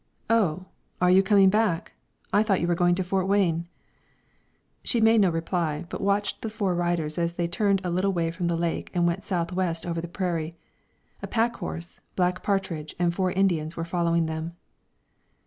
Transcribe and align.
"Oh, 0.31 0.65
are 0.99 1.11
you 1.11 1.21
coming 1.21 1.51
back? 1.51 1.91
I 2.33 2.41
thought 2.41 2.59
you 2.59 2.65
were 2.67 2.73
going 2.73 2.95
to 2.95 3.03
Fort 3.03 3.27
Wayne." 3.27 3.67
She 4.83 4.99
made 4.99 5.21
no 5.21 5.29
reply, 5.29 5.85
but 5.89 6.01
watched 6.01 6.41
the 6.41 6.49
four 6.49 6.73
riders 6.73 7.19
as 7.19 7.33
they 7.33 7.47
turned 7.47 7.81
a 7.83 7.91
little 7.91 8.09
away 8.09 8.31
from 8.31 8.47
the 8.47 8.57
lake 8.57 8.89
and 8.95 9.05
went 9.05 9.23
south 9.23 9.53
west 9.53 9.85
over 9.85 10.01
the 10.01 10.07
prairie. 10.07 10.57
A 11.21 11.27
pack 11.27 11.57
horse, 11.57 11.99
Black 12.15 12.41
Partridge, 12.41 12.95
and 12.97 13.13
four 13.13 13.29
other 13.29 13.39
Indians 13.39 13.77
were 13.77 13.85
following 13.85 14.25
them. 14.25 14.55